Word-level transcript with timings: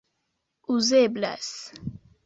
uzeblas 0.73 1.49